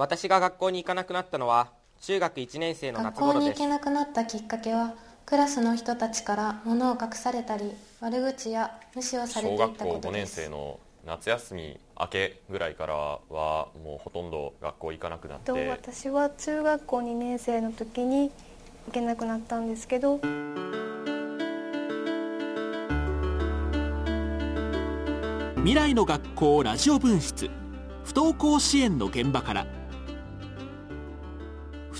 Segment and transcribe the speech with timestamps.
[0.00, 3.44] 私が学校に行かなくなったのは中学1年生の夏頃です。
[3.44, 4.94] 学校に行けなくなったきっかけは
[5.26, 18.30] クラスの人たちから物を隠されたり悪口や無視をされてい小学校ったこと5年です生の夏休み明けぐらいからはもうほとんど学校行かなくなっとて私は中学校2年生の時に
[18.86, 20.18] 行けなくなったんですけど。
[25.56, 27.50] 未来の学校ラジオ分室。
[28.02, 29.66] 不登校支援の現場から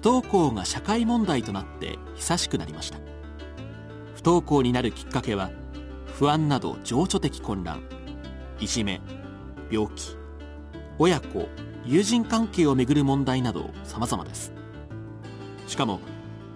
[0.01, 2.99] 不登校が社会問題となって久しくなりました。
[4.15, 5.51] 不登校になるきっかけは
[6.15, 7.83] 不安など情緒的混乱。
[8.61, 9.03] いじめ
[9.71, 10.17] 病気。
[10.99, 11.49] 親子
[11.85, 14.55] 友人関係をめぐる問題など様々です。
[15.67, 16.01] しかも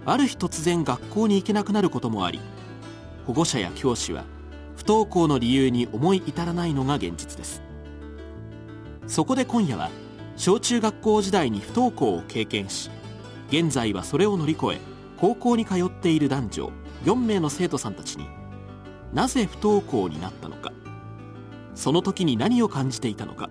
[0.07, 2.39] ある日突然学校に行けなくなることもあり
[3.27, 4.23] 保護者や教師は
[4.75, 7.61] 不登校の理由に思い至らないのが現実です。
[9.05, 9.91] そこで今夜は
[10.35, 12.89] 小中学校時代に不登校を経験し
[13.47, 14.79] 現在はそれを乗り越え
[15.17, 16.71] 高校に通っている男女
[17.05, 18.27] 4名の生徒さんたちに
[19.13, 20.71] なぜ不登校になったのか
[21.73, 23.49] その時に何を感じていたのか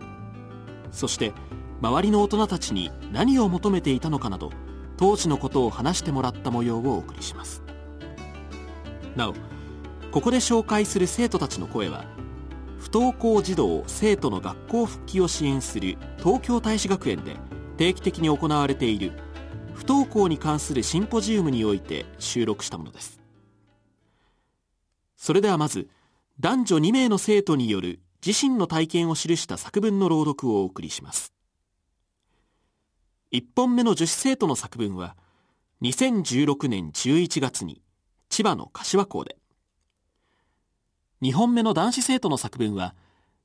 [0.91, 1.33] そして
[1.81, 4.51] 周りの大人たちに何を求めていたのかなど
[4.97, 7.63] 当時のことを話してもらった模様をお送りします。
[9.17, 9.35] なお
[10.11, 12.05] ここで紹介する生徒たちの声は
[12.79, 17.37] 不登校児童生徒の学校復帰を支援する東京大使学園で
[17.77, 19.13] 定期的に行われている
[19.75, 23.21] 不登校に関するシンポジウムにおいて収録したものです。
[25.17, 25.89] それではまず
[26.41, 31.33] 男女2名の生徒による自身の体験を記した作文の朗読をお送りします。
[33.33, 35.17] 1本目の女子生徒の作文は
[35.83, 37.83] 2016年11月に
[38.29, 39.37] 千葉の柏校で。
[41.23, 42.95] 2本目の男子生徒の作文は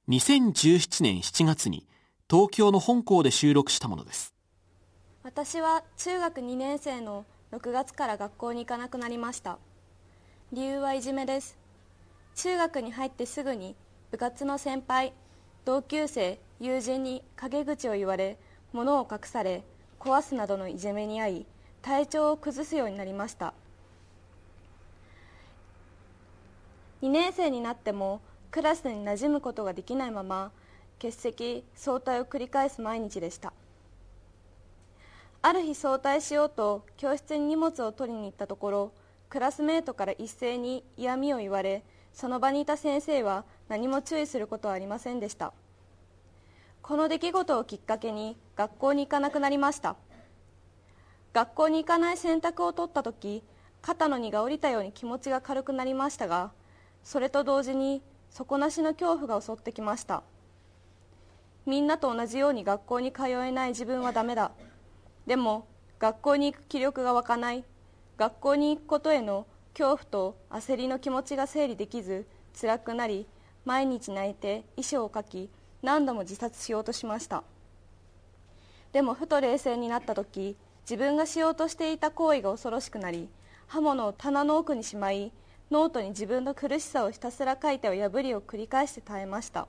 [0.10, 1.88] 2017年7月に
[2.30, 4.34] 東京の本校で収録したものです。
[5.32, 9.60] 私は中学2年生の6月から学校に行かなくなりました。
[10.52, 11.56] 理由はいじめです。
[12.36, 13.76] 中学に入ってすぐに
[14.10, 15.14] 部活の先輩
[15.66, 18.40] 同級生友人に陰口を言われ
[18.74, 19.62] 物を隠され
[20.00, 21.46] 壊すなどのいじめに遭い
[21.84, 23.54] 体調を崩すようになりました。
[27.04, 28.20] 2年生になっても
[28.50, 30.52] クラスに馴染むことができないまま
[31.00, 33.54] 欠席早退を繰り返す毎日でした。
[35.42, 38.92] ある日早退しようと教室に荷物を取りに行ったところ
[39.30, 45.54] クラスメートから一斉に嫌味を言われその場にいた先生は何も注意することはありませんでした。
[46.82, 49.96] この出来事をきっかけに学校に行かなくなりました。
[51.32, 53.44] 学校に行かない選択を取った時
[53.82, 56.52] 肩の荷が下りたように気持ちが軽くなりましたが
[57.04, 58.02] それと同時に
[58.32, 60.24] 底なしの恐怖が襲ってきました。
[61.66, 64.52] みんなと同じように学校に通えない自分はダメだ。
[65.30, 65.68] でも
[66.00, 67.64] 学校に行く気力が湧かない。
[68.18, 69.46] 学校に行くことへの
[69.78, 72.26] 恐怖と焦りの気持ちが整理できず
[72.60, 73.28] 辛くなり
[73.64, 75.52] 毎日泣いて遺書を書き
[75.84, 77.44] 何度も自殺しようとしました。
[78.92, 83.30] でもふと冷静になった時自分がしようとしていた行為が恐ろしくなり
[83.68, 85.32] 刃物を棚の奥にしまい
[85.70, 89.68] ノートに自分の苦しさをひたすら書いては破りを繰り返して耐えました。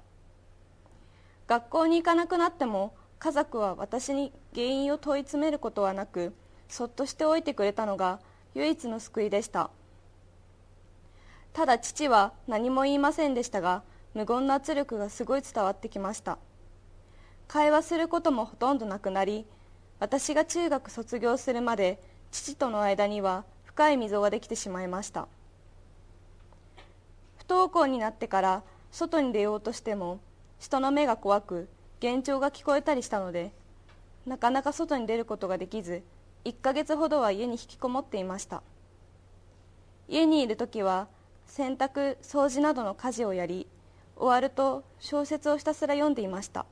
[1.46, 6.32] 学校に行かなくなっても家族は私に原因を問い詰めることはなく
[6.68, 8.18] そっとしておいてくれたのが
[8.54, 9.70] 唯一の救いでした。
[11.52, 13.82] ただ父は何も言いませんでしたが
[14.14, 16.38] 無言の圧力がすごい伝わってきました。
[17.46, 19.44] 会話することもほとんどなくなり
[19.98, 22.00] 私が中学卒業するまで
[22.30, 25.28] 父との間には深い溝ができてしまいました。
[27.36, 30.20] 不登校になってから外に出ようとしても
[30.58, 31.68] 人の目が怖く
[32.02, 33.52] 幻聴が聞こえたりしたので
[34.26, 36.02] なかなか外に出ることができず
[36.46, 38.62] 1ヶ月ほどは家に引きこもっていました。
[40.08, 41.08] 家にいる時は
[41.46, 43.66] 洗濯掃除などの家事をやり
[44.16, 46.64] 終わると小説をひたすら読んでいました。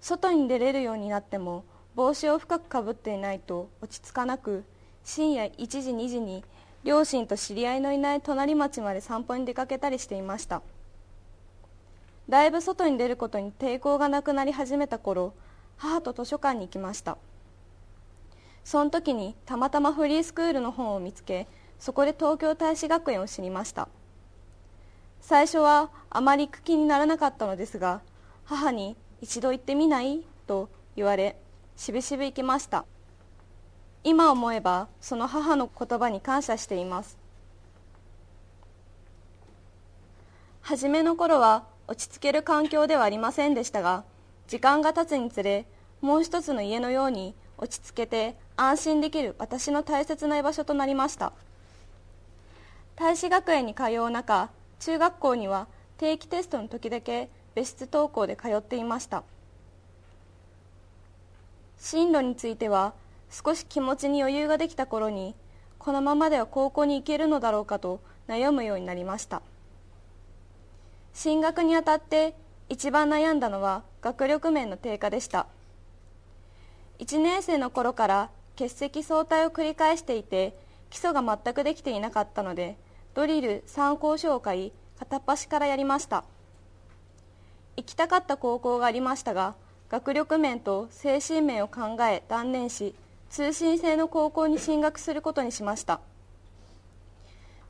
[0.00, 4.64] 外に出れるようになっても帽子を深くかぶっていないと落ち着かなく
[5.04, 6.44] 深夜1時2時に
[6.82, 10.62] 両親と知り合いのいない隣町まで散歩に出かけたりしていました。
[12.30, 15.34] だいぶ外に出ることに抵抗がなくなり始めた頃
[15.76, 17.18] 母と図書館に行きました。
[18.62, 21.48] その時にたまたまフリースクールの本を見つけ
[21.80, 23.88] そこで東京大使学園を知りました。
[25.20, 28.00] 最初はあまり行く気にならなかったのですが
[28.44, 30.22] 母に一度行ってみない？
[30.46, 31.36] と言われ
[31.76, 32.84] しぶしぶ行きました。
[34.04, 37.18] 今思えばその母の言葉に感謝しています。
[40.60, 44.04] 初めの頃は落ち着ける環境ではありませんでしたが
[44.46, 45.66] 時間が経つにつれ
[46.00, 51.32] もう一つの家のように落ち着けて安心できる私の大切な居場所となりました。
[52.94, 55.66] 大使学園に通う中中学校には
[55.98, 59.24] 定期テストの時だけ別室登校で通っていました。
[61.76, 62.94] 進路については
[63.30, 65.34] 少し気持ちに余裕ができた頃に
[65.78, 69.42] このままでは高校に行けるのだろうかと悩むようになりました。
[71.12, 72.34] 進学にあたって
[72.68, 75.46] 一番悩んだのは学力面の低下でした。
[76.98, 80.54] 1年生の頃から欠席早退を繰り返していて
[80.90, 82.76] 基礎が全くできていなかったので
[83.14, 86.24] ドリル参考書を買い片っ端からやりました。
[87.76, 89.54] 行きたかった高校がありましたが
[89.88, 92.94] 学力面と精神面を考え断念し
[93.30, 96.00] 通信制の高校に進学することにしました。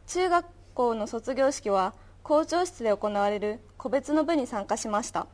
[0.07, 1.95] 中学校の卒業式は
[2.31, 5.27] 校長室で行われる個別の部に参加しました。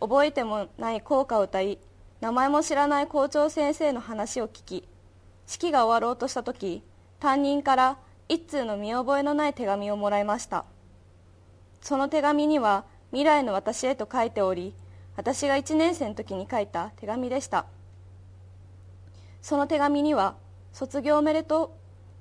[0.00, 1.78] 覚えてもない校歌を歌い
[2.20, 4.88] 名前も知らない校長先生の話を聞き
[5.46, 6.82] 式が終わろうとした時
[7.20, 7.98] 担任から
[8.28, 10.64] 一通の見覚えのない手紙をもらいました。
[11.80, 14.74] その手紙には未来の私へと書いており
[15.14, 17.64] 私が1年生の時に書いた手紙でした。
[19.40, 20.34] その手紙には
[20.74, 21.76] 「卒業おめでと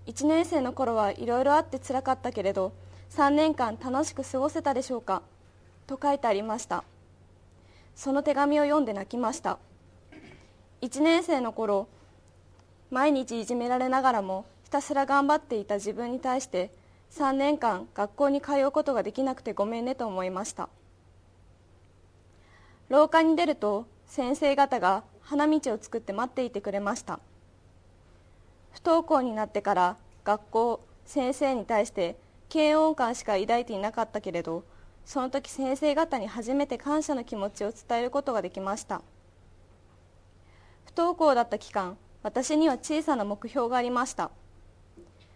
[0.06, 2.74] う1年生の頃はいろいろあってつらかったけれど
[3.12, 5.22] 3年間楽しく過ごせたでしょうか」
[5.88, 6.84] と書いてありました。
[7.96, 9.58] その手紙を読んで泣きました。
[10.82, 11.88] 1年生の頃
[12.92, 16.72] 毎日いじめられながらもひたすら頑張っていた自分に対して
[17.12, 20.70] 3年間学校に通うことができなくてごめんねと思いました。
[22.90, 27.20] 廊下に出ると先生方が花道を作って待っていてくれました。
[28.74, 32.18] 不登校になってから学校先生に対して
[32.54, 34.64] 嫌悪感しか抱いていなかったけれど
[35.06, 39.02] その時先生方に初めて感謝の気持ちを伝えることができました。
[40.86, 44.32] 不登校だった期間私には小さな目標がありました。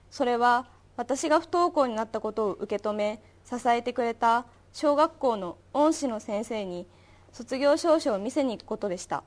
[0.10, 0.68] それは
[0.98, 6.88] 私が不登校になったことを受け止め支えてくれた小学校の恩師の先生に
[7.32, 9.24] 卒業証書を見せに行くことでした。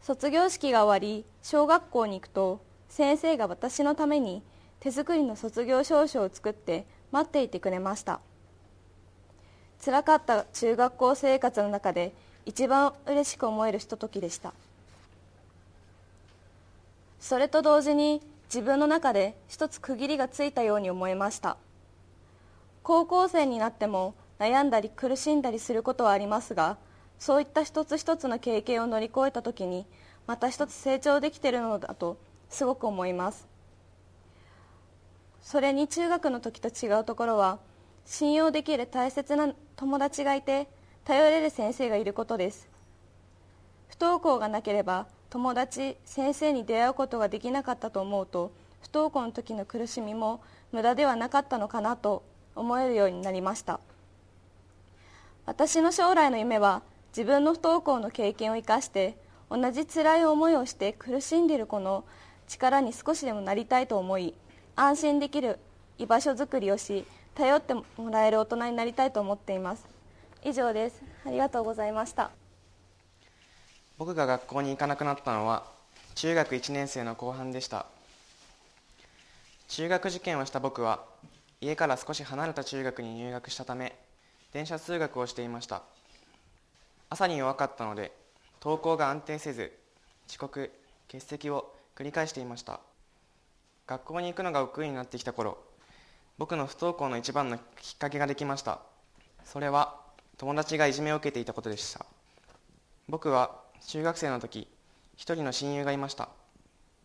[0.00, 4.42] 卒業式が終わり小学校に行くと先生が私のために
[4.84, 8.20] 手作りの卒業証書を作って待っていてくれました。
[9.78, 12.12] つらかった中学校生活の中で
[12.44, 14.52] 一番嬉しく思えるひとときでした。
[17.18, 18.20] それと同時に
[18.52, 21.56] 自分の中で一つ区切りがついたように思いました。
[22.82, 26.76] 高校生になっても悩んだり苦しんだりすることはありますが
[27.18, 29.86] そういった一つ一つの経験を乗り越えた時に
[30.26, 32.18] また一つ成長できているのだと
[32.50, 33.53] すごく思います。
[35.44, 37.58] それに中学の時と違うところは
[38.06, 40.68] 信用できる大切な友達がいて
[41.04, 42.66] 頼れる先生がいることです。
[43.88, 50.40] 不登校がなければ友達先生に出会うことができなかったと思うと不登校の時の苦しみも
[50.72, 52.24] 無駄ではなかったのかなと
[52.56, 53.80] 思えるようになりました。
[55.44, 56.82] 私の将来の夢は
[57.14, 59.18] 自分の不登校の経験を生かして
[59.50, 62.06] 同じ辛い思いをして苦しんでいる子の
[62.48, 64.34] 力に少しでもなりたいと思い
[64.76, 65.60] 安心できる
[65.98, 67.04] 居場所づくりをし
[67.34, 69.86] 頼ってもらえる大人になりたいと思っています。
[70.44, 71.00] 以上です。
[71.24, 72.30] ありがとうございました。
[73.98, 75.64] 僕が学校に行かなくなったのは
[76.16, 77.86] 中学1年生の後半でした。
[79.68, 81.04] 中学受験をした僕は
[81.60, 83.96] 家から少し離れた中学に入学したため
[84.52, 85.82] 電車通学をしていました。
[87.10, 88.12] 朝に弱かったので
[88.60, 89.72] 登校が安定せず
[90.28, 90.72] 遅刻
[91.06, 92.80] 欠席を繰り返していました。
[93.86, 95.58] 学校に行くのが億劫になってきた頃
[96.38, 98.80] 僕の不登校の一番のきっかけができました。
[99.44, 100.00] それは
[100.36, 102.04] 友達がいじめを受けていたことでした。
[103.08, 104.66] 僕は中学生の時
[105.16, 106.28] 一人の親友がいました。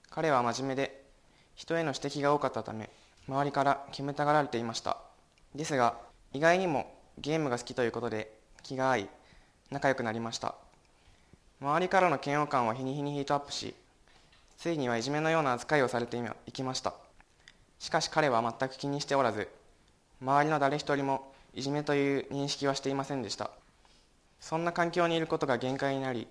[0.10, 1.06] 彼は真面目で
[1.54, 2.90] 人への指摘が多かったため
[3.28, 4.98] 周りから煙たがられていました。
[5.54, 5.98] ですが
[6.34, 8.34] 意外にもゲームが好きということで
[8.64, 9.10] 気が合い
[9.70, 10.56] 仲良くなりました。
[11.62, 13.76] 周りからの嫌悪感は日に日にヒートアップし
[14.60, 16.94] ついにはいじめのような扱いをされていきました。
[17.80, 19.48] しかし彼は全く気にしておらず
[20.22, 23.52] 周りの誰一人もいじめという認識はしていませんでした。
[24.42, 26.28] そんな環境にいることが限界になり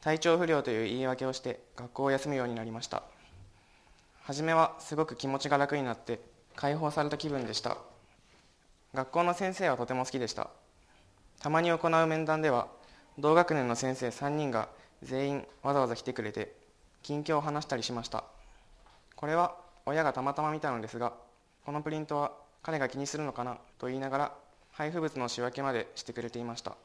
[0.00, 3.02] 体調不良という言い訳をして学校を休むようになりました。
[4.22, 6.18] 初めはすごく気持ちが楽になって
[6.56, 7.76] 解放された気分でした。
[8.94, 10.48] 学校の先生はとても好きでした。
[11.40, 12.68] たまに行う面談では
[13.18, 14.70] 同学年の先生3人が
[15.02, 16.58] 全員わざわざ来てくれて
[17.02, 18.24] 近況を話したりしました。
[19.16, 21.12] これは親がたまたま見たのですが
[21.64, 23.58] このプリントは彼が気にするのかな？
[23.78, 24.32] と言いながら
[24.72, 26.76] 配布物の仕分けまでしてくれていました。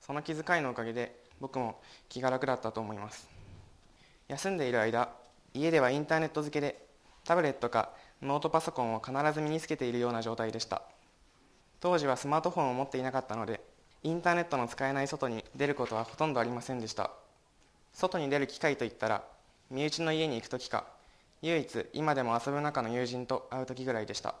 [0.00, 3.28] その気遣いのおかげで僕も気が楽だったと思います。
[4.28, 5.10] 休んでいる間
[5.54, 6.84] 家ではインターネット付けで
[7.24, 7.90] タブレットか
[8.22, 10.82] ノートパソコンを必ず身につけているような状態でした。
[11.80, 13.60] 当時はスマートフォンを持っていなかったので
[14.02, 17.10] インターネットの使えない外に出ることはほとんどありませんでした。
[17.92, 19.24] 外に出る機会といったら
[19.70, 20.84] 身内の家に行く時か
[21.42, 24.34] 唯一今でも遊ぶ中の友人と会う時ぐらいでした。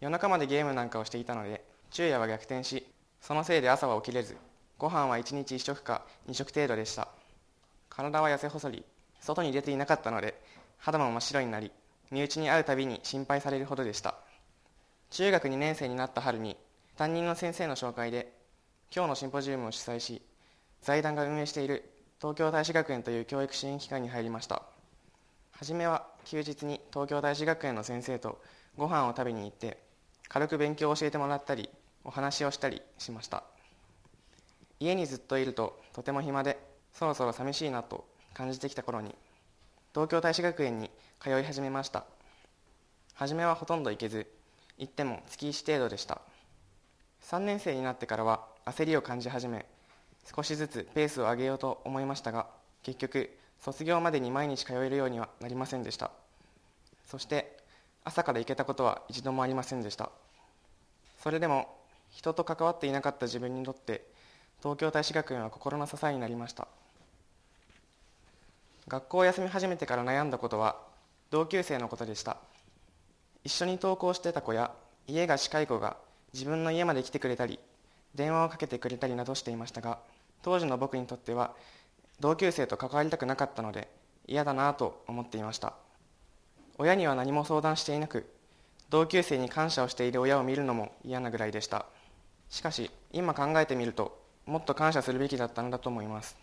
[0.00, 2.86] 夜中までゲームなんかをしていたので昼夜は逆転し
[3.20, 4.36] そのせいで朝は起きれず
[4.78, 7.08] ご飯は1日1食か2食程度でした。
[7.88, 8.84] 体は痩せ細り
[9.20, 10.40] 外に出ていなかったので
[10.78, 11.70] 肌も真っ白になり
[12.10, 14.14] 身内に会うたびに心配されるほどでした。
[15.10, 16.56] 中学2年生になった春に
[16.96, 18.32] 担任の先生の紹介で
[18.94, 20.22] 今日のシンポジウムを主催し
[20.82, 21.90] 財団が運営している
[22.20, 24.62] 東京大使学園という教育支援機関に入りました。
[25.52, 28.42] 初めは休日に東京大使学園の先生と
[28.76, 29.78] ご飯を食べに行って
[30.28, 31.70] 軽く勉強を教えてもらったり
[32.04, 33.42] お話をしたりしました。
[34.80, 36.58] 家にずっといるととても暇で
[36.92, 39.14] そろそろ寂しいなと感じてきた頃に
[39.94, 42.04] 東京大使学園に通い始めました。
[43.14, 44.26] 初めはほとんど行けず
[44.76, 46.20] 行っても月1程度でした。
[47.22, 49.64] 3年生になってからは焦りを感じ始め
[50.34, 52.46] 少しずつペースを上げようと思いましたが
[52.82, 56.10] 結局卒業までに毎日通えるようにはなりませんでした。
[57.06, 57.58] そして
[58.04, 60.10] 朝から行けたことは一度もありませんでした。
[61.22, 61.76] それでも
[62.10, 64.06] 人と関わっていなかった自分にとって
[64.60, 66.68] 東京大使学園は心の支えになりました。
[68.88, 70.76] 学校を休み始めてから悩んだことは
[71.30, 72.38] 同級生のことでした。
[73.44, 74.70] 一緒に登校してた子や
[75.06, 75.96] 家が近い子が
[76.32, 77.58] 自分の家まで来てくれたり
[78.14, 79.98] 電話をかけてくれたりなどしていましたが
[80.42, 81.52] 当時の僕にとっては
[82.20, 83.88] 同級生と関わりたくなかったので
[84.26, 85.74] 嫌だなと思っていました。
[86.78, 88.26] 親には何も相談していなく
[88.88, 91.86] 同級生に感謝をしている親を見るのも嫌なぐらいでした。
[92.48, 96.36] しかし今考えてみるともっと感謝するべきだったのだと思います。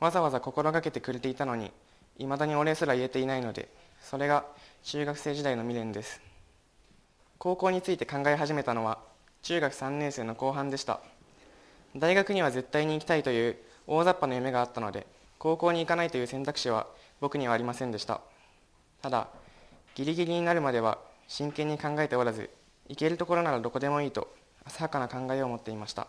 [0.00, 1.72] わざわざ心がけてくれていたのに
[2.18, 3.68] いまだにお礼すら言えていないので
[4.02, 4.44] それが
[4.82, 6.20] 中学生時代の未練です。
[7.38, 8.98] 高校について考え始めたのは
[9.42, 11.00] 中学3年生の後半でした。
[11.96, 15.06] 大学には絶対に行きたいという大雑把な夢があったので
[15.38, 16.86] 高校に行かないという選択肢は
[17.20, 18.20] 僕にはありませんでした。
[19.02, 19.28] ただ
[19.94, 22.50] ギリギリになるまでは真剣に考えておらず
[22.88, 24.28] 行けるところならどこでもいいと
[24.64, 26.06] 浅はかな考えを持っていました。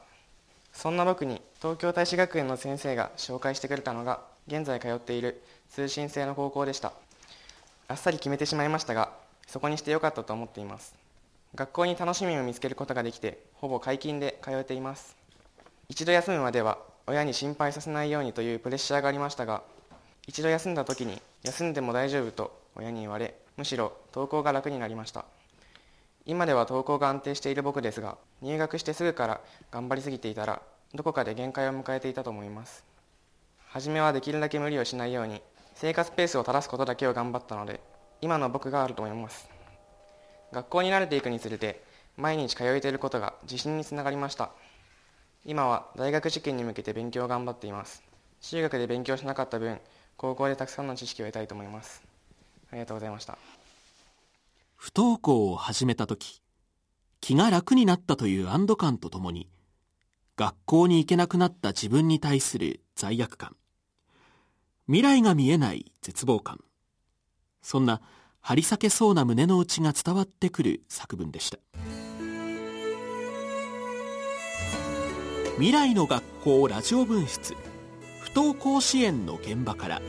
[0.71, 6.93] そんな僕に東京大使学園の先生が紹介してくれたのが現在通っている通信制の高校でした。
[7.87, 9.11] あっさり決めてしまいましたが
[9.47, 10.95] そこにしてよかったと思っています。
[11.55, 15.18] 学校に楽しみを見つけることができてほぼ解禁で通えています。
[15.89, 16.77] 一度休むまでは
[17.07, 19.63] 親に心配させないようにというプレッシャーがありましたが
[20.27, 25.25] 一度休んだ時に休んでも大丈夫と親に言われむしろ登校が楽になりました。
[26.25, 29.41] 今では登校が安定している僕ですが入学してすぐから
[29.71, 30.61] 頑張りすぎていたら
[30.93, 32.83] どこかで限界を迎えていたと思います。
[33.67, 35.41] 初めはできるだけ無理をしないように
[35.73, 37.79] 生活ペースを正すことだけを頑張ったので
[38.21, 39.49] 今の僕があると思います。
[40.51, 41.81] 学校に慣れていくにつれて
[42.15, 44.51] 毎日通えていることが自信につながりました。
[45.45, 48.03] 今は大学受験に向けて勉強を頑張っています。
[48.41, 49.79] 中学で勉強しなかった分
[50.17, 52.03] 高校でたくさんの知識を得たいと思います。
[52.71, 53.37] ありがとうございました。
[54.75, 56.41] 不登校を始めた時
[57.21, 59.49] 気が楽になったという安堵感とともに
[60.37, 63.55] 学校に行けなくなった自分に対する罪悪感。
[64.87, 66.59] 未来が見えない絶望感。
[67.61, 68.01] そんな
[68.41, 71.59] 張り裂けそうな胸の内が伝わってくる作文でした。
[75.59, 77.53] 未来の学校ラジオ分室。
[78.21, 80.01] 不登校支援の現場から。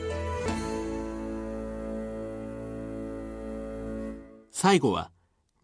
[4.49, 5.11] 最後は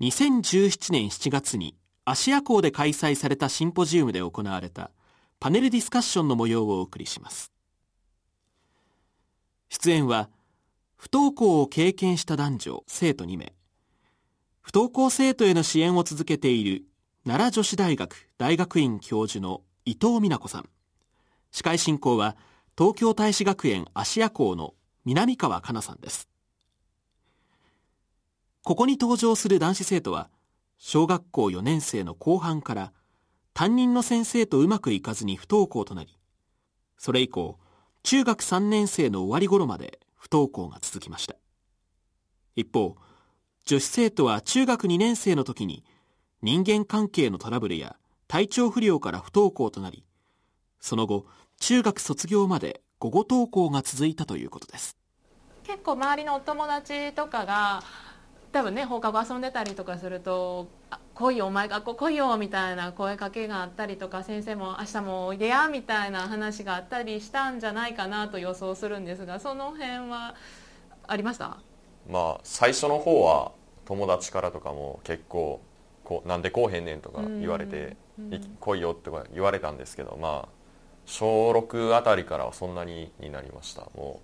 [0.01, 4.91] 2017年7月に芦屋港で開催されたシンポジウムで行われた
[5.39, 7.53] パネルディスカッションの模様をお送りします。
[9.69, 10.29] 出演は
[10.97, 13.53] 不登校を経験した男女生徒2名。
[14.59, 16.83] 不登校生徒への支援を続けている
[17.25, 20.69] 奈良女子大学大学院教授の伊藤美奈子さん。
[21.49, 22.35] 司会進行は
[22.77, 24.73] 東京大使学園芦屋校の
[25.05, 26.27] 南川香奈さんです。
[28.65, 30.29] ここに登場する男子生徒は
[30.77, 32.91] 小学校4年生の後半から
[33.53, 36.17] 担任の先生とうまくいかずに不登校となり
[36.97, 37.57] それ以降
[38.03, 41.37] 中学3年生の終わり頃まで不登校が続きました。
[42.57, 42.97] 一方
[43.63, 45.85] 女子生徒は中学2年生の時に
[46.41, 47.95] 人間関係のトラブルや
[48.27, 50.03] 体調不良から不登校となり
[50.79, 51.25] その後
[51.59, 54.97] 中学卒業まで午後登校が続いたということです。
[55.63, 57.83] 結構周りのお友達とかが
[58.51, 70.35] 多分ね放課後遊んでたりとかすると「あ来いよお前学校来いよ」みたいな声かけがあったりとか先生も「明日もおいでや」みたいな話があったりしたんじゃないかなと予想するんですがその辺は
[71.05, 71.57] ありました？
[72.09, 73.51] まあ最初の方は
[73.85, 75.61] 友達からとかも結構
[76.03, 77.95] こうなんで来おへんねんとか言われて、い
[78.59, 80.49] 来いよとか言われたんですけどまあ
[81.05, 83.81] 小6あたりからはそんなにになりました。
[83.95, 84.19] も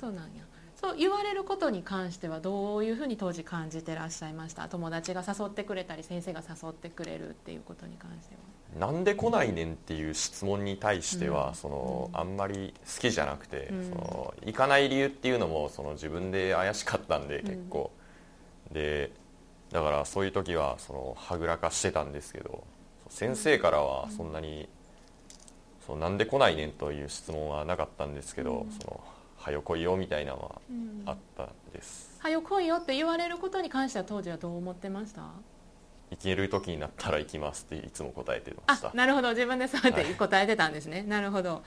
[0.00, 0.44] そうなんや。
[0.76, 4.68] そう言われることに関してはどういうふうに当時感じてらっしゃいました？
[4.68, 8.40] 友達が誘ってくれたり先生が誘ってくれるっていうことに関しては。
[8.76, 11.54] うなんで来ないねんっていう質問に対しては、うん。
[11.54, 13.88] そのあんまり好きじゃなくて、うん。
[13.88, 17.90] その行かない理由っていうのもその自分で怪しかったんで結構、
[18.72, 19.12] で
[19.70, 22.64] だからそういう時はそのはぐらかしてたんですけど
[23.14, 24.68] 先生からはそんなに、
[25.86, 29.04] そうなんで来ないねんという質問はなかったんですけど、その
[29.38, 30.60] はよ来いよみたいなの
[31.04, 35.22] はあったです、はよ来いよって言われることに関しては当時はどう思ってました？
[36.10, 38.88] 行ける時になったら行きますっていつも答えてました。
[38.88, 39.30] あなるほど。
[39.30, 41.62] 自分でそうやってはい答えてたんですね、なるほど。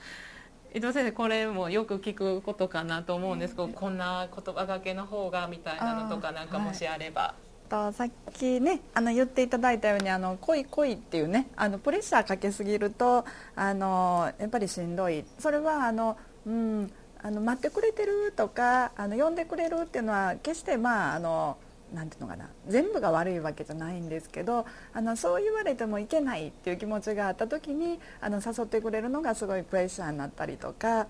[0.74, 7.34] 伊藤先生これもよく聞くことかなと思うんですけど、こんな言葉がけの方がみたいなのとかなんかもしあれば、
[7.68, 15.24] とさっきねあの言っていただいたようにあの恋恋っていうねあのプレッシャーかけすぎるとあのやっぱりしんどい。
[15.38, 16.90] それはあの、うん、
[17.22, 21.58] あの待ってくれてるとかあの呼んでくれるっていうのは決してまああの
[21.94, 31.06] なんていうのかな全部が悪いわけじゃないんですけどあのそう言われてもいけないっていう気持ちがあった時にあの誘ってくれるのがすごいプレッシャーになったりとか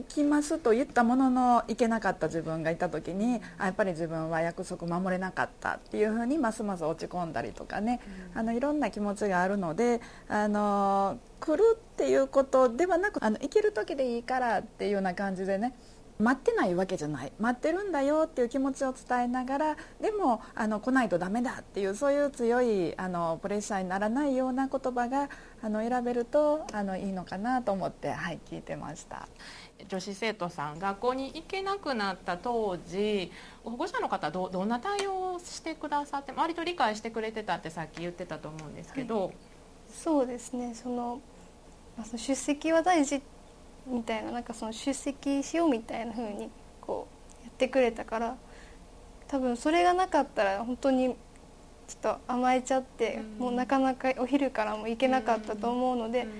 [0.00, 8.00] 行きますと言ったものの行けなかった自分がいた時にあやっぱり自分は約束守れなかったっていうふうにますます落ち込んだりとかね、
[8.34, 15.74] あのいろんな気持ちがあるのであの来るっていうことではなくあの行ける時でいいからっていうような感じでね
[16.20, 17.32] 待ってないわけじゃない。
[17.38, 25.30] 待ってるんだよっていう気持ちを伝えながらでもあの来ないとダメだっていうそういう強いあのプレッシャーにならないような言葉が
[25.62, 29.28] あの選べるとあのいいのかなと思って、はい、聞いてました。
[29.88, 33.30] 女子生徒さん学校に行けなくなった当時
[33.64, 39.32] 保護者の方どどんな対応をしてくださって割と理解してくれてたってさっき言ってたと思うんですけど、
[39.92, 40.74] そうですね。
[40.74, 41.20] その
[41.96, 43.20] まあその出席は大事
[43.86, 47.08] みたいななんかその出席しようみたいな風にこ
[47.42, 48.36] うやってくれたから
[49.28, 51.16] 多分それがなかったら本当に
[51.88, 56.30] ちょっと甘えちゃって、もうなかなかお昼からも行けなかったと思うので、ちょっと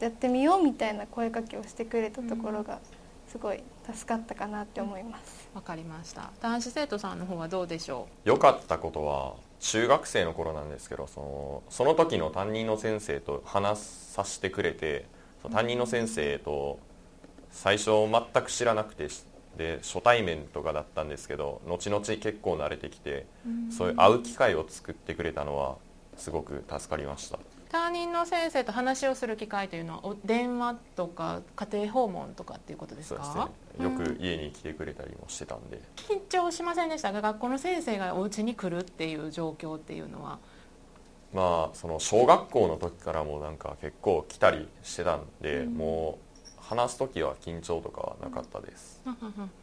[0.00, 2.78] やってみようみたいな声かけをしてくれたところが
[3.28, 5.48] すごい助かったかなって思います。
[5.54, 6.30] わかりました。
[6.40, 15.06] 男子生徒さんの方はどうでしょ良かったことは中学生の頃なんですけどそのその時の担任の先生と話させてくれて
[15.50, 16.78] 担任の先生と
[17.50, 19.08] 最初全く知らなくて
[19.56, 23.26] で初対面とかだったんですけど後々結構慣れてきて
[23.70, 25.76] そういう会う機会を作ってくれたのは
[26.16, 27.38] すごく助かりました。
[27.38, 27.40] う
[27.76, 33.84] 担任の先生と話をする機会というのはお電話とか家庭訪問とかっていうことですそうかですね。
[33.84, 35.82] よく家に来てくれたりもしてたんで。
[35.96, 37.12] 緊張しませんでした？
[37.12, 40.38] が学校の先生がお家に来るっていう状況っていうのは。
[41.34, 46.18] まあその小学校の時からもなんか結構来たりしてたんで、も
[46.58, 49.02] う話す時は緊張とかはなかったです、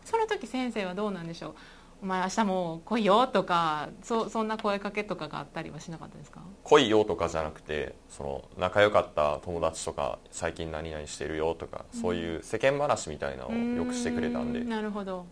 [0.05, 1.55] その時先生はどうなんでしょう？
[2.03, 6.41] お前明日もう来いよとかそそんな声かけとかがあったりはしなかったですか？
[6.65, 14.65] 来いよとかじゃなくてその仲良かった友達とか最近何々してるよとか、そういう世間話みたいなのをよくしてくれたんで。
[14.65, 15.25] なるほど。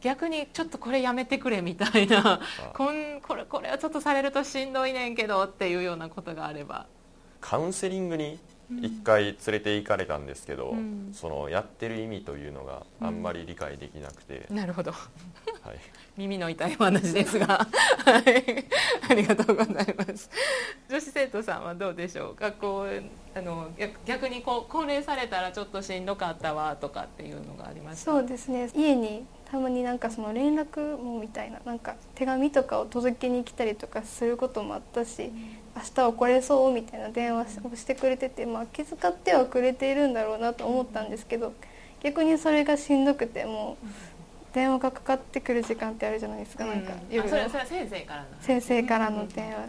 [0.00, 2.40] 逆にちょっとこれやめてくれみたいな。
[2.74, 6.86] こんこれこれはちょっとされるとしんどいねんけどっていうようなことがあれば。
[7.42, 8.38] カウンセリングに
[8.80, 11.10] 一回連れて行かれたんですけど、うん。
[11.12, 14.92] そのやってる意味というのがあんまり理解できなくて、なるほど。
[14.92, 15.78] はい、
[16.16, 18.66] 耳の痛いお話ですが、はい、
[19.10, 20.30] ありがとうございます。
[20.88, 22.34] 女子生徒さんはどうでしょう？
[22.36, 22.86] 学校
[23.34, 28.70] あの逆逆にこう高齢されたらちょっとしんどかったわとかっていうのがありましたそうですね。
[28.74, 35.30] 家にたまになんかその連絡網みたいななんか手紙とかを届けに来たりとかすることもあったし、
[35.76, 41.52] 明日は来れそうみたいな電話をしてくれてて、まあ、気遣ってはくれているんだろうなと思ったんですけど
[42.02, 43.86] 逆にそれがしんどくてもう
[44.54, 47.36] 電話がかかってくる時間ってあるじゃないですか、なんかうん夜の。
[47.36, 48.26] あそれは先生からの。
[48.40, 49.68] 先生からの電話、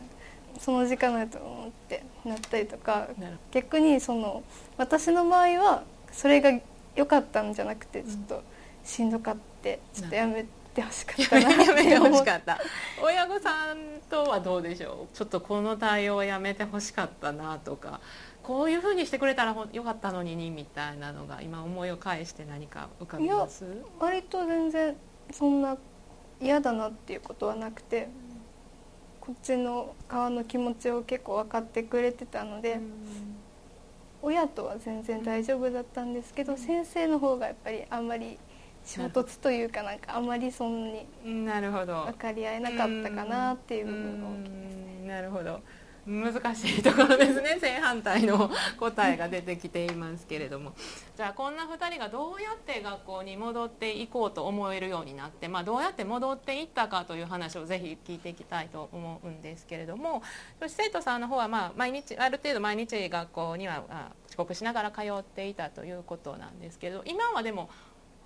[0.59, 3.07] その時間だと思ってなったりとか
[3.51, 4.43] 逆にその
[4.77, 6.51] 私の場合はそれが
[6.95, 8.43] 良かったんじゃなくてちょっと
[8.83, 10.49] しんどかってちょっとやめて
[10.81, 11.49] ほしかったな。
[11.63, 12.59] やめてほしっかった。
[13.01, 15.15] 親御さんとはどうでしょう。
[15.15, 17.99] ちょっとこの対応はやめてほしかったなとか。
[18.43, 23.65] こういうふうにしてくれたらよかったのににみたいなのが今思いを返して何か浮かびます？
[23.99, 24.95] 割と全然
[25.31, 25.75] そんな
[26.39, 28.07] 嫌だなっていうことはなくて
[29.19, 32.79] こっちの側の気持ちを結構分かってくれてたので、
[34.21, 38.37] 親とは全然大丈夫だったんですけど、先生の方がやっぱりあんまり
[38.85, 42.05] 衝突というかなんかあんまりそんなになるほど。
[42.05, 45.59] 分かり合えなかったかなっていう部分が大きいですうんなるほど。
[46.05, 47.57] 難しいところですね。
[47.59, 50.73] 正反対の答えが出てきていますけれども。
[51.17, 60.21] じゃあこんな2人がどうやって学校に戻っていこうと思えるようになって、まあ、どうやって戻っていったかという話をぜひ聞いていきたいと思うんですけれども。
[60.59, 67.69] 女子生徒さんの方はまあ毎日ある程度毎日学校にはあ遅刻しながら通っていたということなんですけれど今はでも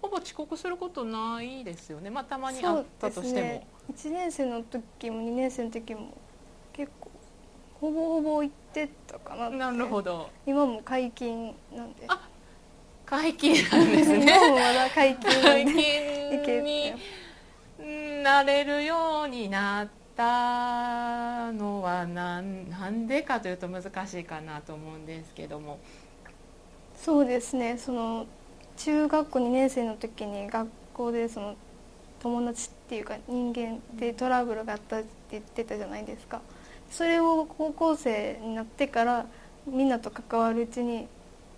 [0.01, 3.47] ほぼ遅刻することないですよね、まあ、たまにあったとしても。
[3.47, 6.17] ね、1年生の時も2年生の時も
[6.73, 7.11] 結構
[7.81, 10.29] ほぼほぼ行ってたかななるほど。
[10.45, 12.03] 今も解禁なんで。
[12.07, 12.27] あ
[13.05, 14.23] 解禁なんですね。
[14.23, 16.43] 今もまだ解禁解で。
[16.45, 16.93] 禁に
[18.23, 25.79] なれるようになったのはなんなんでかというと難しいかなと思うんですけども。
[26.95, 27.77] そうですね。
[27.77, 28.27] その
[28.79, 31.55] 中学校2年生の時に学校でその
[32.21, 36.41] 友達っていうか人間でトラブルがあったって言ってたじゃないですか。
[36.89, 39.25] それを高校生になってから
[39.67, 41.07] みんなと関わるうちに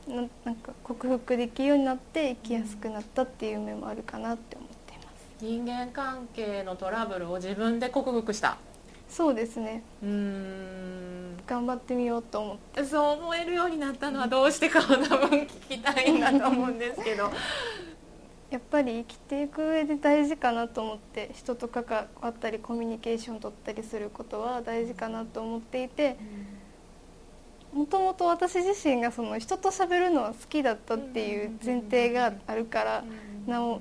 [0.08, 5.08] ななんか克服できるようになって生きやすくなったっていう面もあるかなって思っています。
[5.40, 8.58] 人間関係のトラブルを自分で克服した。
[9.12, 9.84] そうですね。
[10.02, 11.38] うーん。
[11.46, 12.86] 頑張ってみようと思って。
[12.86, 17.30] そう思えるようになったのはどうしてかを多分聞きたいんだと思うんですけど。
[18.50, 21.86] やっぱり生きていく上で大事かなと思って人と関
[22.22, 26.18] わったりコミュニケーション取ったりすることは大事かなと思っていて
[27.74, 33.04] もともと私自身がその人と喋るのは好きだったっていう前提があるから
[33.48, 33.80] 治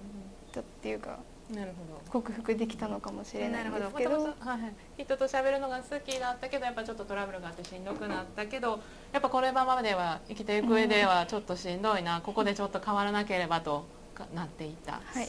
[0.51, 1.19] ったっていうか
[1.55, 2.01] なるほど。
[2.11, 4.33] 克服できたのかもしれないんですけなるほど。
[4.33, 4.75] どはいはい。
[4.99, 8.81] 人と喋るのが好きだったけどやっぱちょっとトラブルがあってしんどくなったけど
[9.13, 13.85] やっぱこれままでは生きていく上ではちょっとしんどいなここでちょっと変わらなければと
[14.15, 15.29] かなっていった、はい。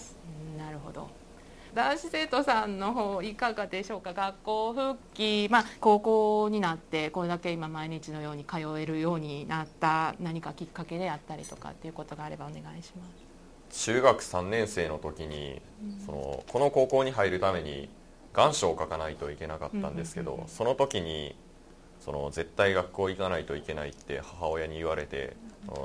[0.55, 1.09] うんなるほど。
[1.73, 4.11] 男子生徒さんの方いかがでしょうか？
[4.13, 13.30] 学校復帰、まあ、高校になってこれだけ今毎日のように通えるようになった何かきっかけであったりとかっていうことがあればお願いします
[13.71, 15.61] 中学3年生の時に
[16.05, 17.89] そのこの高校に入るために
[18.33, 21.35] 願書を書かないといけなかったんですけどその時に
[21.99, 25.35] その絶対学校行かないといけないって母親に言われて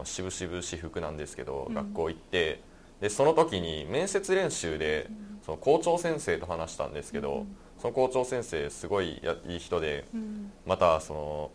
[0.05, 2.61] しぶしぶ私服なんですけど学校行って
[3.01, 5.09] でその時に面接練習で
[5.44, 7.44] その校長先生と話したんですけど
[7.79, 10.07] その校長先生すごいやいい人で
[10.66, 11.51] またその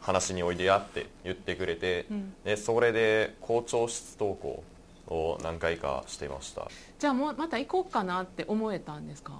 [0.00, 2.06] 話においでやって言ってくれて
[2.44, 4.62] でそれで校長室登校
[5.08, 6.68] を何回かしてました。
[6.98, 9.32] じゃあもうまた行こうかなって思えたんですか？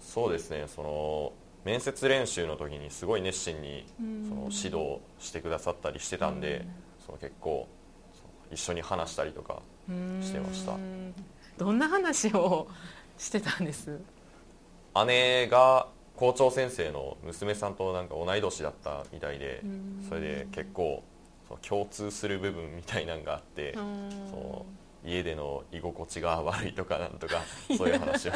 [0.00, 0.64] そうですね。
[0.66, 1.32] その
[1.64, 6.64] 面接練習の時にすごい熱心にその指導してくださったりしてたんで
[7.04, 7.68] その結構
[8.52, 9.62] 一緒に話したりとか
[10.22, 10.72] してました。
[10.72, 11.14] うん。
[11.58, 12.68] どんな話を
[13.18, 13.98] してたんです？
[15.06, 19.62] 姉が校長先生の娘さんとなんか同い年だったみたいで
[20.08, 21.02] それで結構
[21.60, 24.66] 共通する部分みたいなのがあってその
[25.06, 27.42] 家での居心地が悪いとかなんとか
[27.76, 28.32] そういう話を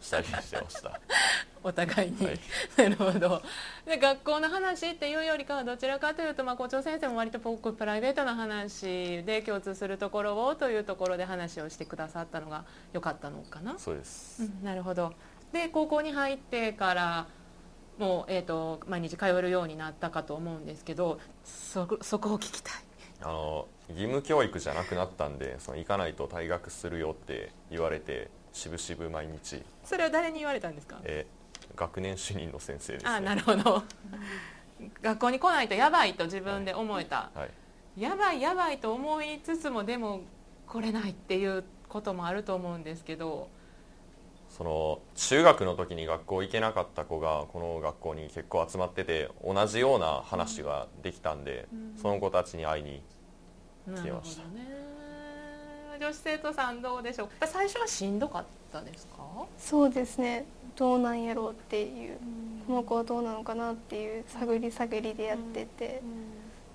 [0.00, 1.00] したりしてました。
[1.62, 2.40] お互いに、はい。
[2.76, 3.42] なるほど。
[3.86, 14.42] で学校の話っていうよりかはどちらかというと、まあ、校長先生も割と僕プライベートな話で共通するところをというところで話をしてくださったのが良かったのかな、そうです。
[14.42, 15.12] うん、なるほど。
[15.52, 17.26] で高校に入ってから
[17.98, 22.72] もう、えー、と毎日通えるようになったかと思うんですけどそそこを聞きたい
[23.22, 30.98] あの義務教育じゃなくなったんでその行かないと退学するよって言われてしぶしぶ毎日、それは誰に言われたんですか？
[31.04, 31.40] えー
[31.76, 33.84] 学年主任の先生です、ね、あなるほど。
[35.02, 37.46] 学校に来ないとやばいと自分で思えた、は
[37.96, 40.22] い、やばいやばいと思いつつもでも
[40.66, 43.48] 来れないっていうこともあると思うんですけど
[44.50, 51.68] その中学の時に学校行けなかった子がこの学校に結構集まってて同じような話ができたんで、
[52.00, 53.02] その子たちに会いに
[53.86, 54.42] 来ました。
[54.48, 54.90] ね。
[56.00, 57.28] 女子生徒さんどうでしょう？
[57.46, 59.22] 最初はしんどかったですか？
[59.58, 60.46] そうですね。
[60.76, 62.16] どうなんやろうっていう、
[62.66, 66.02] この子はどうなのかなっていう探り探りでやってて、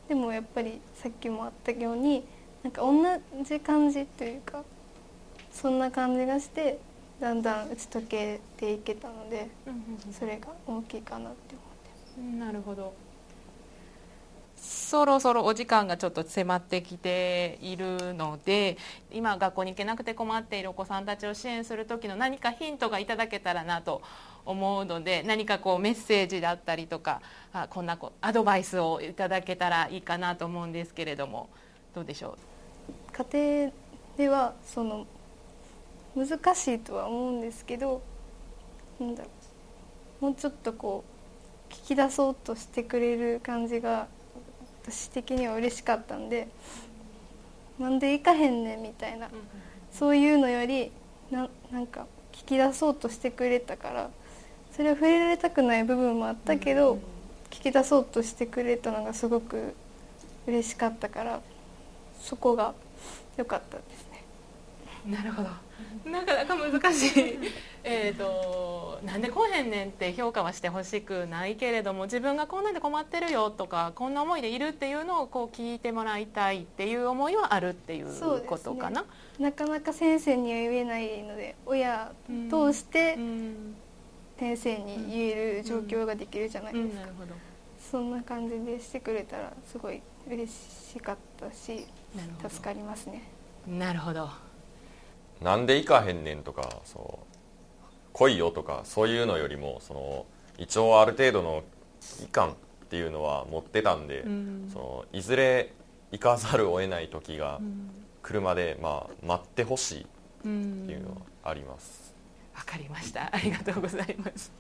[0.08, 2.24] でもやっぱりさっきもあったように
[2.64, 4.64] なんか同じ感じというか
[5.52, 6.78] そんな感じがして
[7.20, 9.48] だんだん打ち解けていけたので
[10.12, 12.40] それが大きいかなって思って。
[12.40, 12.46] ます。
[12.48, 12.94] なるほど。
[14.58, 18.78] そろそろお時間がちょっと迫ってきているので
[19.12, 24.02] 今学校に行けなくて困っているお子さんたちを支援する時の何かヒントがいただけたらなと
[24.46, 27.22] 思うので何かこうメッセージだったりとか
[27.54, 31.50] あこんなこアドバイスをいただけたらいいかなと思うんですけれども
[31.94, 32.38] どうでしょ
[33.20, 33.34] う？
[33.34, 33.72] 家庭
[34.18, 35.06] ではその
[36.16, 38.02] 難しいとは思うんですけど
[39.00, 39.30] なんだろ
[40.22, 40.26] う。
[40.26, 41.04] もうちょっとこ
[41.70, 44.08] う聞き出そうとしてくれる感じが
[44.84, 46.48] 私的には嬉しかったんで
[47.78, 49.30] なんで行かへんねんみたいな、
[49.92, 50.92] そういうのより
[51.30, 54.10] ななんか聞き出そうとしてくれたから
[54.72, 57.00] それは触れられたくない部分もあったけど、
[57.50, 59.74] 聞き出そうとしてくれたのがすごく
[60.48, 61.42] 嬉しかったから
[62.22, 62.74] そこが
[63.36, 64.24] 良かったですね。
[65.18, 65.50] なるほど
[66.06, 67.40] なかなか難しい。
[67.88, 79.08] えとなんで来へんねんって評価はしてほしくないけれども自分がこんなんで困ってるよとかこんな思いでいるっていうのをこう聞いてもらいたいっていう思いはあるっていうことかな、ね、
[79.40, 82.12] なかなか先生には言えないので親
[82.50, 83.20] 通して
[84.40, 87.08] 先生に言える状況ができるじゃないですか、うん。
[87.10, 87.30] うん、
[87.80, 91.86] そんな感じでしてくれたらすごい嬉しかったし
[92.50, 93.22] 助かりますね
[93.68, 94.45] なるほど
[95.42, 97.36] なんで行かへんねんとかそう。
[98.14, 100.26] 来いよとかそういうのよりもその
[100.58, 101.64] 一応ある程度の
[102.00, 102.54] 期間っ
[102.90, 105.74] ていうのは持ってたんで、うん、そのいずれ
[106.14, 107.60] 行かざるを得ない時が
[108.24, 110.06] 来るまで、まあ、待ってほしいっ
[110.44, 112.16] ていうのはあります。
[112.56, 113.30] わ、かりました。
[113.36, 114.54] ありがとうございます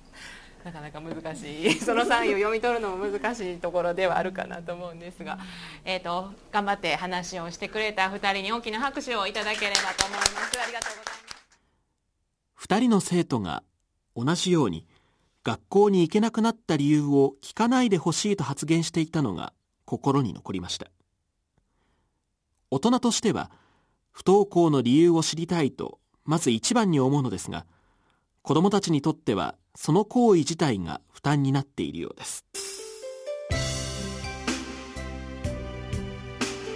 [0.65, 1.73] なかなか難しい。
[1.79, 5.37] そのサインを読み取るのも難しいところではあるかなと思うんですが、
[5.85, 10.59] えーと、頑張って話をしてくれた2人に大きな拍手をいただければと思います。
[10.59, 11.13] ありがとうござい
[12.57, 12.67] ます。
[12.67, 13.61] 2人の生徒が
[14.15, 14.87] 同じように
[15.43, 19.53] 学校に行けなくなった理由を聞かないでほしいと発言していたのが
[19.85, 20.87] 心に残りました。
[22.71, 23.51] 大人としては
[24.11, 27.67] 不登校の理由を知りたいとまず一番に思うのですが
[28.41, 32.45] 子どもたちにとってはその行為自体が負担になっているようです。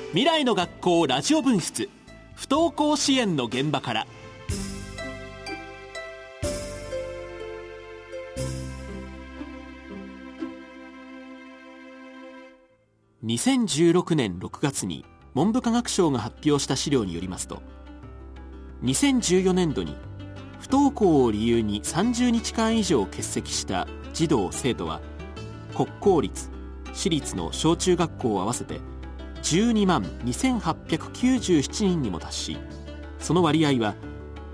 [0.09, 1.89] 未来の学校ラジオ分室
[2.35, 4.07] 不登校支援の現場から。
[13.23, 17.61] 2016年6月に文部科学省が発表した資料によりますと
[18.83, 19.95] 2014年度に
[20.59, 25.01] 不登校を理由に30日間以上欠席した児童生徒は
[25.75, 26.49] 国公立
[26.93, 28.79] 私立の小中学校を合わせて
[29.43, 32.57] 12万2897人にも達し
[33.19, 33.95] その割合は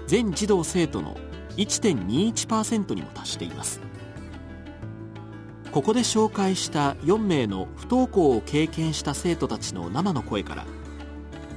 [0.08, 1.18] 全児童生徒の
[1.58, 3.82] 1.21%にも達しています。
[5.76, 10.66] ここで紹介した4名の不登校を経験した生徒たちの生の声から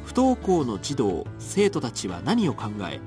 [0.05, 3.01] 不登校の児童生徒たちは何を考え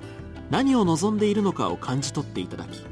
[0.52, 2.86] 何を望んでいるのかを感じ取っていただき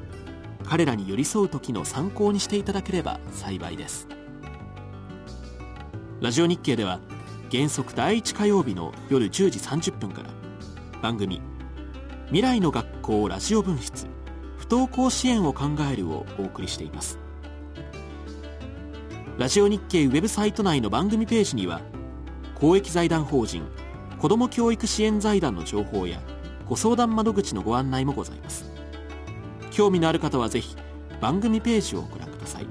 [0.64, 4.08] 彼らに寄り添う時の参考にしていただければ幸いです。
[6.22, 7.00] ラジオ日経では
[7.52, 10.30] 原則第1火曜日の夜10時30分から
[11.02, 11.42] 番組
[12.28, 14.08] 「未来の学校ラジオ分室
[14.58, 17.20] 不登校支援を考える」をお送りしています。
[19.38, 21.82] ラジオ日経ウェブサイト内の番組ページには
[22.56, 23.64] 公益財団法人
[24.18, 26.22] 子ども教育支援財団の情報や
[26.70, 28.64] ご相談窓口のご案内もございます。
[29.72, 30.76] 興味のある方はぜひ
[31.20, 32.68] 番組ページをご覧ください。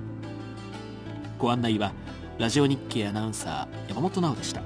[1.37, 1.93] ご案内は
[2.39, 4.63] ラジオ日経アナウンサー山本直でした。